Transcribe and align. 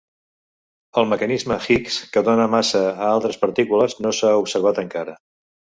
El 1.01 1.05
mecanisme 1.11 1.57
Higgs 1.65 1.99
que 2.17 2.25
dona 2.31 2.49
massa 2.55 2.83
a 2.95 3.11
altres 3.13 3.39
partícules 3.47 3.99
no 4.07 4.19
s'ha 4.21 4.37
observat 4.45 4.83
encara. 4.87 5.21